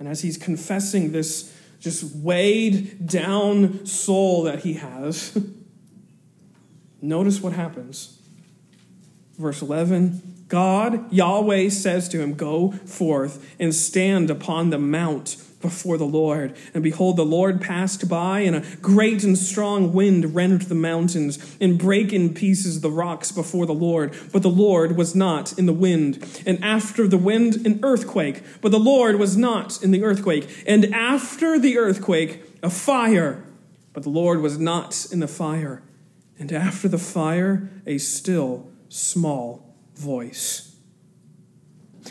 [0.00, 5.38] as he's confessing this just weighed down soul that he has,
[7.02, 8.18] notice what happens.
[9.36, 15.98] Verse 11 God, Yahweh says to him, Go forth and stand upon the mount before
[15.98, 16.56] the Lord.
[16.72, 21.56] And behold, the Lord passed by, and a great and strong wind rent the mountains
[21.60, 24.14] and brake in pieces the rocks before the Lord.
[24.32, 26.42] But the Lord was not in the wind.
[26.46, 28.42] And after the wind, an earthquake.
[28.60, 30.64] But the Lord was not in the earthquake.
[30.66, 33.44] And after the earthquake, a fire.
[33.92, 35.82] But the Lord was not in the fire.
[36.38, 40.69] And after the fire, a still small voice.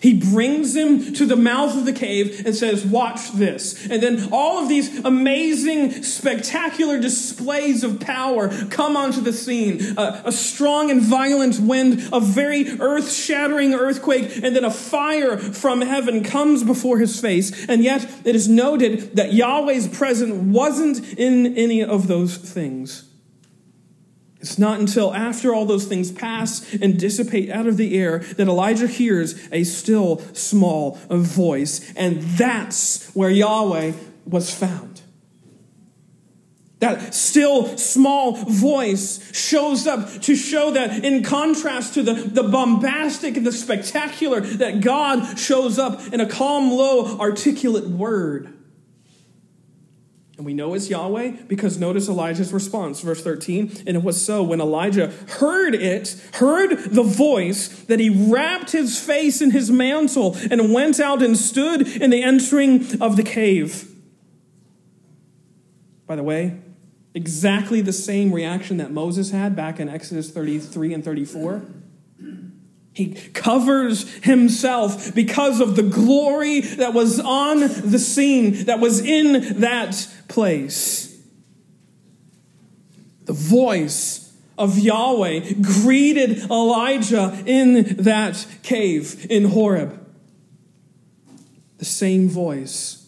[0.02, 3.88] He brings him to the mouth of the cave and says, Watch this.
[3.90, 9.98] And then all of these amazing, spectacular displays of power come onto the scene.
[9.98, 15.38] Uh, a strong and violent wind, a very earth shattering earthquake, and then a fire
[15.38, 17.68] from heaven comes before his face.
[17.68, 23.09] And yet, it is noted that Yahweh's presence wasn't in any of those things.
[24.40, 28.48] It's not until after all those things pass and dissipate out of the air that
[28.48, 31.94] Elijah hears a still small voice.
[31.96, 33.94] And that's where Yahweh
[34.26, 35.02] was found.
[36.80, 43.36] That still small voice shows up to show that, in contrast to the, the bombastic
[43.36, 48.54] and the spectacular, that God shows up in a calm, low, articulate word.
[50.40, 53.84] And we know it's Yahweh because notice Elijah's response, verse 13.
[53.86, 58.98] And it was so when Elijah heard it, heard the voice, that he wrapped his
[58.98, 63.94] face in his mantle and went out and stood in the entering of the cave.
[66.08, 66.58] By the way,
[67.14, 71.66] exactly the same reaction that Moses had back in Exodus 33 and 34.
[72.94, 79.62] He covers himself because of the glory that was on the scene, that was in
[79.62, 81.18] that place.
[83.26, 90.06] The voice of Yahweh greeted Elijah in that cave in Horeb.
[91.78, 92.99] The same voice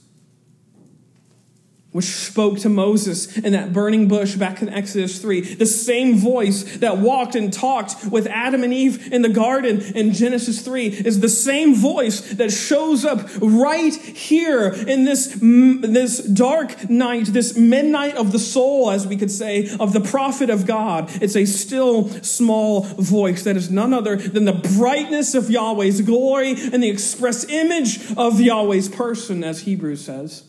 [1.91, 5.55] which spoke to Moses in that burning bush back in Exodus 3.
[5.55, 10.13] The same voice that walked and talked with Adam and Eve in the garden in
[10.13, 16.19] Genesis 3 is the same voice that shows up right here in this, mm, this
[16.19, 20.65] dark night, this midnight of the soul, as we could say, of the prophet of
[20.65, 21.09] God.
[21.21, 26.51] It's a still small voice that is none other than the brightness of Yahweh's glory
[26.51, 30.43] and the express image of Yahweh's person, as Hebrews says.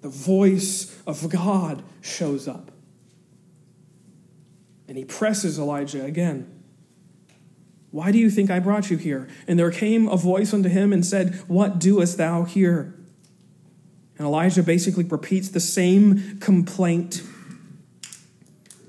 [0.00, 2.70] The voice of God shows up.
[4.88, 6.60] And he presses Elijah again.
[7.90, 9.28] Why do you think I brought you here?
[9.46, 12.94] And there came a voice unto him and said, What doest thou here?
[14.16, 17.22] And Elijah basically repeats the same complaint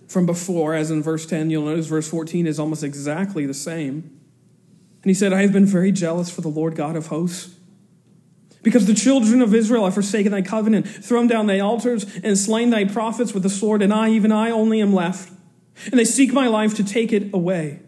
[0.07, 1.49] from before, as in verse 10.
[1.49, 4.19] You'll notice verse 14 is almost exactly the same.
[5.03, 7.55] And he said, I have been very jealous for the Lord God of hosts.
[8.63, 12.69] Because the children of Israel have forsaken thy covenant, thrown down thy altars, and slain
[12.69, 15.31] thy prophets with the sword, and I, even I, only am left.
[15.85, 17.79] And they seek my life to take it away.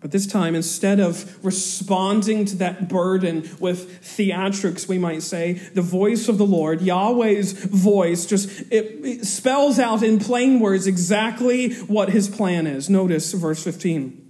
[0.00, 5.82] But this time, instead of responding to that burden with theatrics, we might say, the
[5.82, 11.74] voice of the Lord, Yahweh's voice, just it, it spells out in plain words exactly
[11.74, 12.88] what his plan is.
[12.88, 14.27] Notice verse 15.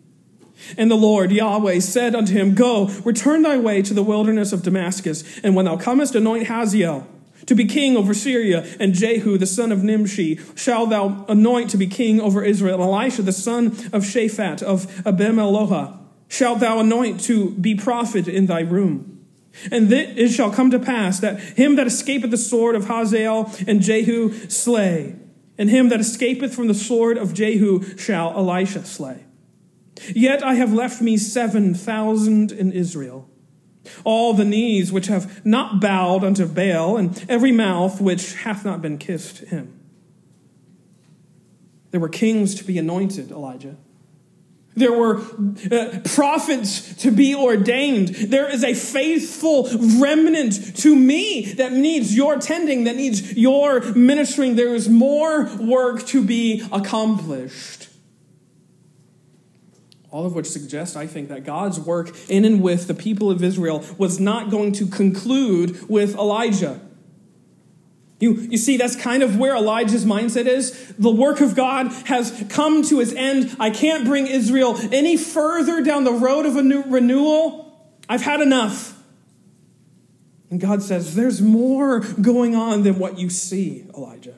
[0.77, 4.63] And the Lord, Yahweh, said unto him, Go, return thy way to the wilderness of
[4.63, 7.07] Damascus, and when thou comest, anoint Hazael
[7.47, 11.79] to be king over Syria, and Jehu the son of Nimshi shall thou anoint to
[11.79, 15.99] be king over Israel, Elisha the son of Shaphat of Abelmeholah
[16.29, 19.25] shalt thou anoint to be prophet in thy room.
[19.73, 23.81] And it shall come to pass that him that escapeth the sword of Hazael and
[23.81, 25.17] Jehu slay,
[25.57, 29.25] and him that escapeth from the sword of Jehu shall Elisha slay.
[30.15, 33.29] Yet I have left me seven thousand in Israel
[34.05, 38.83] all the knees which have not bowed unto Baal, and every mouth which hath not
[38.83, 39.81] been kissed him.
[41.91, 43.77] There were kings to be anointed, Elijah.
[44.77, 45.21] There were
[45.73, 48.09] uh, prophets to be ordained.
[48.09, 49.69] There is a faithful
[49.99, 54.55] remnant to me that needs your tending, that needs your ministering.
[54.55, 57.88] There is more work to be accomplished.
[60.11, 63.43] All of which suggests, I think, that God's work in and with the people of
[63.43, 66.81] Israel was not going to conclude with Elijah.
[68.21, 70.93] You, you see, that's kind of where Elijah's mindset is.
[70.99, 73.55] The work of God has come to its end.
[73.61, 77.93] I can't bring Israel any further down the road of a new renewal.
[78.09, 79.01] I've had enough.
[80.51, 84.35] And God says, There's more going on than what you see, Elijah.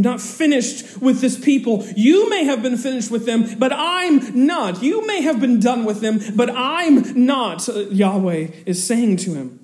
[0.00, 1.84] I'm not finished with this people.
[1.94, 4.82] You may have been finished with them, but I'm not.
[4.82, 9.60] You may have been done with them, but I'm not, Yahweh is saying to him.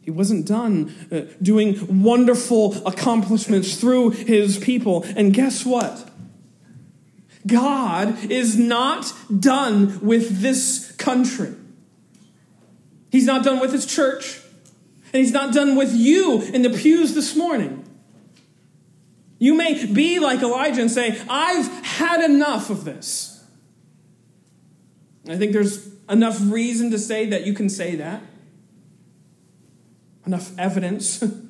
[0.00, 5.04] He wasn't done uh, doing wonderful accomplishments through his people.
[5.14, 6.10] And guess what?
[7.46, 11.54] God is not done with this country.
[13.12, 14.40] He's not done with his church.
[15.12, 17.84] And he's not done with you in the pews this morning.
[19.40, 23.42] You may be like Elijah and say, I've had enough of this.
[25.26, 28.22] I think there's enough reason to say that you can say that,
[30.26, 31.24] enough evidence.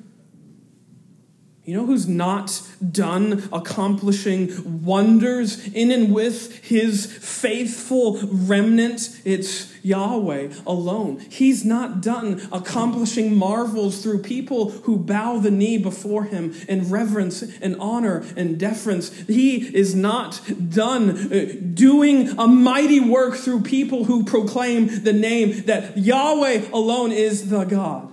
[1.71, 2.61] You know who's not
[2.91, 9.21] done accomplishing wonders in and with his faithful remnant?
[9.23, 11.21] It's Yahweh alone.
[11.29, 17.41] He's not done accomplishing marvels through people who bow the knee before him in reverence
[17.41, 19.17] and honor and deference.
[19.21, 25.63] He is not done uh, doing a mighty work through people who proclaim the name
[25.67, 28.10] that Yahweh alone is the God.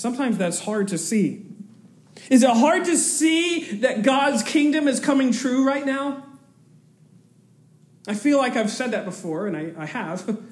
[0.00, 1.44] Sometimes that's hard to see.
[2.30, 6.24] Is it hard to see that God's kingdom is coming true right now?
[8.08, 10.38] I feel like I've said that before, and I, I have.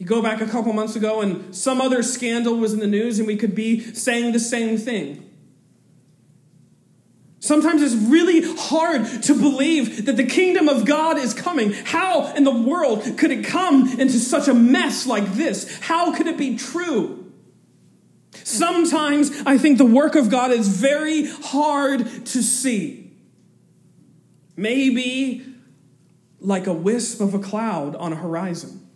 [0.00, 3.18] You go back a couple months ago, and some other scandal was in the news,
[3.18, 5.28] and we could be saying the same thing.
[7.40, 11.72] Sometimes it's really hard to believe that the kingdom of God is coming.
[11.72, 15.80] How in the world could it come into such a mess like this?
[15.80, 17.27] How could it be true?
[18.48, 23.12] Sometimes I think the work of God is very hard to see.
[24.56, 25.44] Maybe
[26.40, 28.88] like a wisp of a cloud on a horizon.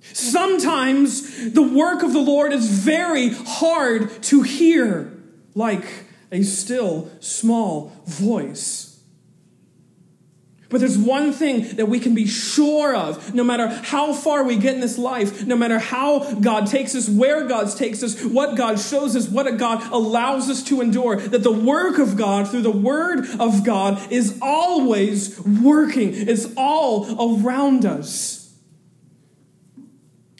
[0.00, 5.12] Sometimes the work of the Lord is very hard to hear,
[5.54, 5.84] like
[6.32, 8.91] a still small voice.
[10.72, 14.56] But there's one thing that we can be sure of, no matter how far we
[14.56, 18.56] get in this life, no matter how God takes us, where God takes us, what
[18.56, 22.62] God shows us, what God allows us to endure, that the work of God through
[22.62, 26.14] the Word of God is always working.
[26.14, 28.41] It's all around us.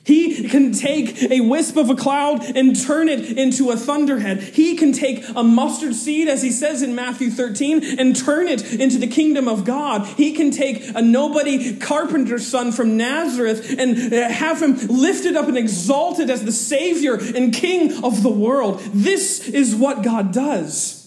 [0.04, 4.42] He can take a wisp of a cloud and turn it into a thunderhead.
[4.42, 8.74] He can take a mustard seed, as he says in Matthew 13, and turn it
[8.74, 10.06] into the kingdom of God.
[10.06, 15.46] He can take a nobody carpenter's son from Nazareth and uh, have him lifted up
[15.46, 18.80] and exalted as the Savior and King of the world.
[18.92, 21.01] This is what God does.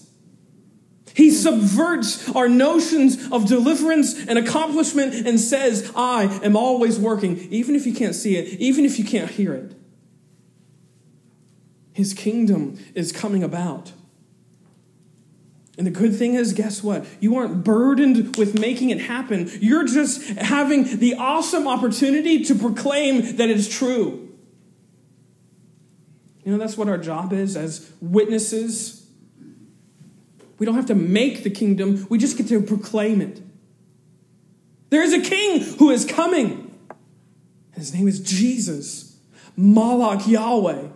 [1.15, 7.73] He subverts our notions of deliverance and accomplishment and says, I am always working, even
[7.73, 9.73] if you can't see it, even if you can't hear it.
[11.93, 13.93] His kingdom is coming about.
[15.77, 17.05] And the good thing is, guess what?
[17.21, 19.49] You aren't burdened with making it happen.
[19.61, 24.35] You're just having the awesome opportunity to proclaim that it's true.
[26.43, 29.04] You know, that's what our job is as witnesses
[30.57, 33.41] we don't have to make the kingdom, we just get to proclaim it.
[34.89, 36.73] There is a king who is coming.
[37.73, 39.19] His name is Jesus,
[39.57, 40.87] Malach Yahweh.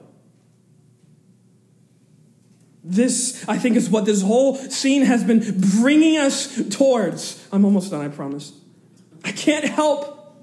[2.84, 5.44] This, I think, is what this whole scene has been
[5.82, 7.46] bringing us towards.
[7.52, 8.54] I'm almost done, I promise.
[9.24, 10.38] I can't help,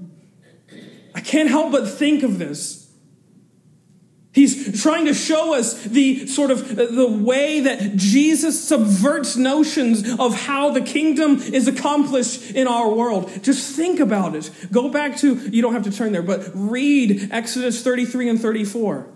[1.15, 2.86] I can't help but think of this.
[4.77, 10.71] Trying to show us the sort of the way that Jesus subverts notions of how
[10.71, 13.31] the kingdom is accomplished in our world.
[13.43, 14.51] Just think about it.
[14.71, 19.07] Go back to, you don't have to turn there, but read Exodus 33 and 34.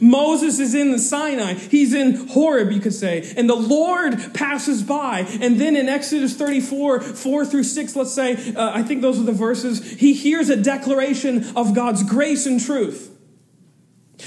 [0.00, 1.54] Moses is in the Sinai.
[1.54, 3.32] He's in Horeb, you could say.
[3.36, 5.20] And the Lord passes by.
[5.40, 9.24] And then in Exodus 34, 4 through 6, let's say, uh, I think those are
[9.24, 13.17] the verses, he hears a declaration of God's grace and truth.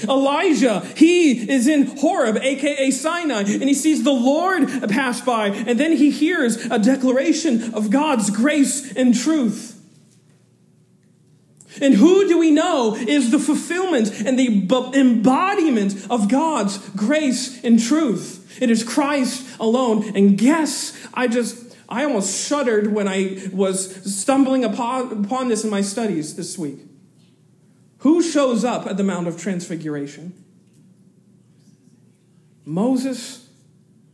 [0.08, 5.78] Elijah, he is in Horeb, aka Sinai, and he sees the Lord pass by, and
[5.78, 9.72] then he hears a declaration of God's grace and truth.
[11.80, 17.80] And who do we know is the fulfillment and the embodiment of God's grace and
[17.80, 18.60] truth?
[18.60, 20.14] It is Christ alone.
[20.14, 25.70] And guess, I just, I almost shuddered when I was stumbling upon, upon this in
[25.70, 26.80] my studies this week.
[28.02, 30.32] Who shows up at the Mount of Transfiguration?
[32.64, 33.48] Moses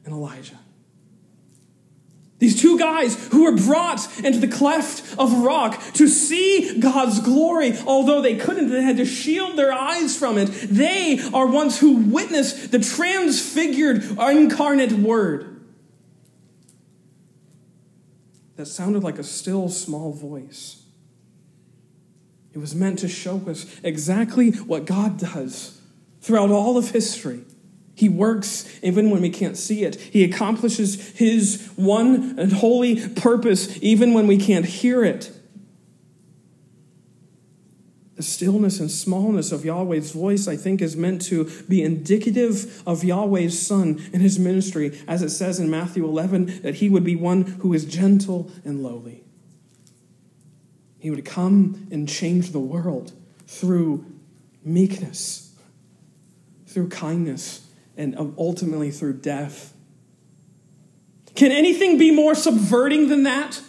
[0.05, 0.59] and Elijah.
[2.39, 7.77] These two guys who were brought into the cleft of rock to see God's glory,
[7.87, 10.47] although they couldn't, they had to shield their eyes from it.
[10.47, 15.67] They are ones who witnessed the transfigured, incarnate word.
[18.57, 20.85] That sounded like a still small voice.
[22.55, 25.81] It was meant to show us exactly what God does
[26.21, 27.45] throughout all of history.
[27.95, 29.97] He works even when we can't see it.
[29.97, 35.33] He accomplishes His one and holy purpose even when we can't hear it.
[38.15, 43.05] The stillness and smallness of Yahweh's voice, I think, is meant to be indicative of
[43.05, 47.17] Yahweh's Son and His ministry, as it says in Matthew 11, that He would be
[47.17, 49.25] one who is gentle and lowly.
[50.99, 53.13] He would come and change the world
[53.47, 54.05] through
[54.65, 55.55] meekness,
[56.67, 59.75] through kindness, and ultimately through death.
[61.35, 63.61] Can anything be more subverting than that?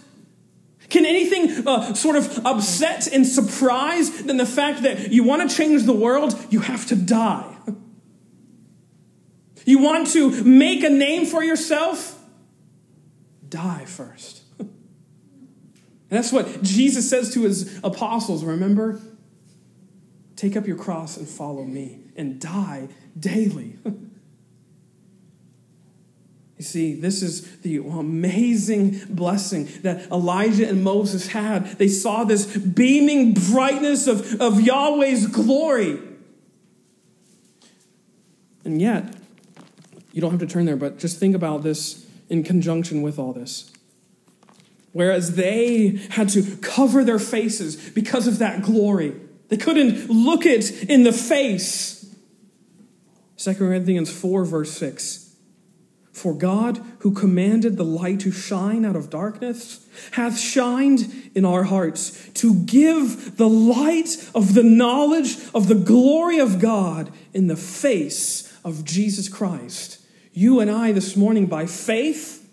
[0.90, 5.56] Can anything uh, sort of upset and surprise than the fact that you want to
[5.56, 7.56] change the world, you have to die?
[9.66, 12.20] You want to make a name for yourself?
[13.48, 14.39] Die first.
[16.10, 19.00] And that's what Jesus says to his apostles, remember?
[20.36, 22.90] Take up your cross and follow me and die
[23.20, 23.78] daily.
[26.60, 31.78] You see, this is the amazing blessing that Elijah and Moses had.
[31.78, 36.00] They saw this beaming brightness of, of Yahweh's glory.
[38.66, 39.16] And yet,
[40.12, 43.32] you don't have to turn there, but just think about this in conjunction with all
[43.32, 43.72] this.
[44.92, 49.16] Whereas they had to cover their faces because of that glory.
[49.50, 52.16] They couldn't look it in the face.
[53.38, 55.28] 2 Corinthians 4, verse 6.
[56.12, 61.64] For God, who commanded the light to shine out of darkness, hath shined in our
[61.64, 67.56] hearts to give the light of the knowledge of the glory of God in the
[67.56, 70.00] face of Jesus Christ.
[70.34, 72.50] You and I, this morning, by faith,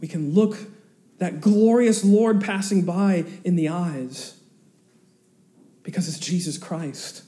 [0.00, 0.58] we can look
[1.18, 4.38] that glorious Lord passing by in the eyes
[5.82, 7.22] because it's Jesus Christ.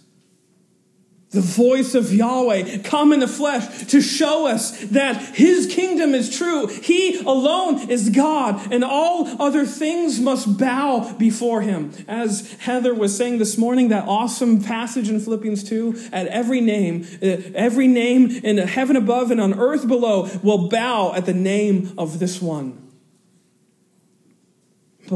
[1.30, 6.36] the voice of Yahweh come in the flesh to show us that his kingdom is
[6.36, 6.66] true.
[6.66, 11.93] He alone is God, and all other things must bow before him.
[12.09, 17.07] As Heather was saying this morning, that awesome passage in Philippians 2 at every name,
[17.22, 21.95] uh, every name in heaven above and on earth below will bow at the name
[21.97, 22.89] of this one.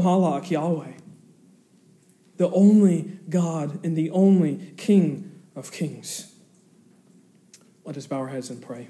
[0.01, 0.93] Malach Yahweh,
[2.37, 6.33] the only God and the only King of kings.
[7.83, 8.89] Let us bow our heads and pray.